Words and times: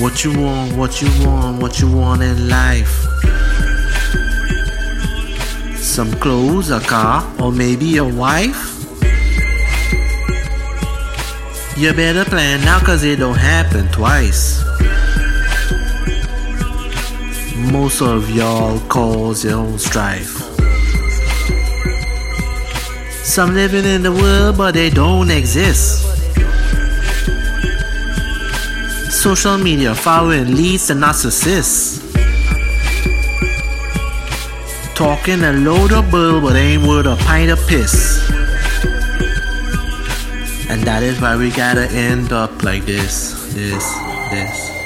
What 0.00 0.24
you 0.24 0.32
want, 0.40 0.76
what 0.78 1.02
you 1.02 1.08
want, 1.26 1.60
what 1.60 1.78
you 1.78 1.90
want 1.94 2.22
in 2.22 2.48
life? 2.48 2.88
Some 5.76 6.10
clothes, 6.14 6.70
a 6.70 6.80
car, 6.80 7.30
or 7.38 7.52
maybe 7.52 7.98
a 7.98 8.04
wife? 8.04 8.66
You 11.76 11.92
better 11.92 12.24
plan 12.24 12.64
now 12.64 12.80
cause 12.80 13.04
it 13.04 13.16
don't 13.16 13.36
happen 13.36 13.88
twice. 13.88 14.64
Most 17.70 18.00
of 18.00 18.30
y'all 18.30 18.80
cause 18.88 19.44
your 19.44 19.58
own 19.58 19.78
strife. 19.78 20.38
Some 23.22 23.52
living 23.54 23.84
in 23.84 24.02
the 24.02 24.12
world 24.12 24.56
but 24.56 24.72
they 24.72 24.88
don't 24.88 25.30
exist. 25.30 26.19
Social 29.20 29.58
media 29.58 29.94
following 29.94 30.56
leads 30.56 30.86
to 30.86 30.94
narcissists. 30.94 32.00
Talking 34.94 35.42
a 35.44 35.52
load 35.52 35.92
of 35.92 36.10
bull 36.10 36.40
but 36.40 36.56
ain't 36.56 36.84
worth 36.84 37.04
a 37.04 37.16
pint 37.26 37.50
of 37.50 37.58
piss. 37.68 38.26
And 40.70 40.82
that 40.84 41.02
is 41.02 41.20
why 41.20 41.36
we 41.36 41.50
gotta 41.50 41.86
end 41.90 42.32
up 42.32 42.62
like 42.62 42.86
this, 42.86 43.52
this, 43.52 43.92
this. 44.30 44.79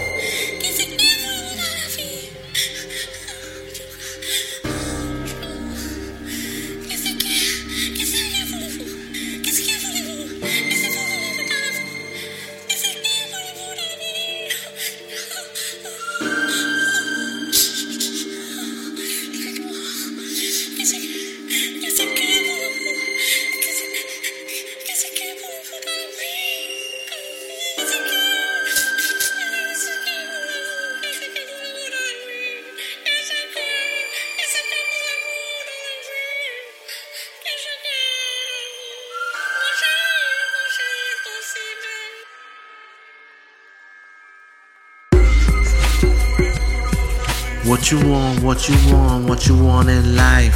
What 47.67 47.91
you 47.91 47.97
want, 48.11 48.43
what 48.43 48.69
you 48.69 48.77
want, 48.93 49.27
what 49.27 49.47
you 49.47 49.57
want 49.57 49.89
in 49.89 50.15
life? 50.15 50.55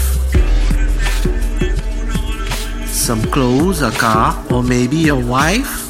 Some 2.87 3.23
clothes, 3.33 3.81
a 3.81 3.91
car, 3.91 4.45
or 4.53 4.63
maybe 4.63 5.09
a 5.09 5.17
wife? 5.17 5.87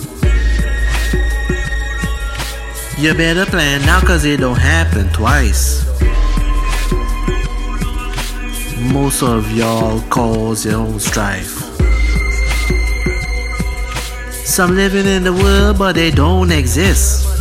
You 2.96 3.14
better 3.14 3.46
plan 3.46 3.80
now 3.82 4.00
cause 4.00 4.24
it 4.24 4.38
don't 4.38 4.58
happen 4.58 5.08
twice. 5.08 5.84
Most 8.92 9.24
of 9.24 9.50
y'all 9.50 10.00
cause 10.10 10.64
your 10.64 10.76
own 10.76 11.00
strife. 11.00 11.58
Some 14.46 14.76
living 14.76 15.06
in 15.06 15.24
the 15.24 15.32
world 15.32 15.78
but 15.78 15.94
they 15.94 16.12
don't 16.12 16.52
exist. 16.52 17.37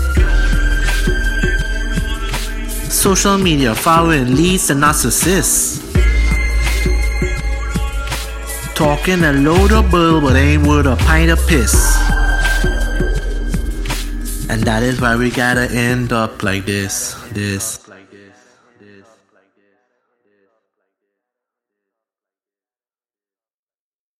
Social 3.07 3.37
media 3.37 3.73
following 3.73 4.35
leads 4.35 4.67
to 4.67 4.73
narcissists. 4.73 5.79
Talking 8.75 9.23
a 9.23 9.31
load 9.31 9.71
of 9.71 9.89
bull 9.89 10.19
but 10.19 10.35
ain't 10.35 10.67
worth 10.67 10.87
a 10.87 10.97
pint 10.97 11.31
of 11.31 11.39
piss. 11.47 11.73
And 14.49 14.61
that 14.63 14.83
is 14.83 14.99
why 14.99 15.15
we 15.15 15.31
gotta 15.31 15.71
end 15.71 16.11
up 16.11 16.43
like 16.43 16.65
this, 16.65 17.15
this, 17.31 17.77